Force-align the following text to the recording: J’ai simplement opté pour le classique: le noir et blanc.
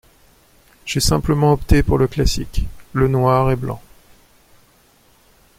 J’ai 0.83 0.99
simplement 0.99 1.53
opté 1.53 1.83
pour 1.83 1.99
le 1.99 2.07
classique: 2.07 2.61
le 2.91 3.07
noir 3.07 3.51
et 3.51 3.55
blanc. 3.55 3.79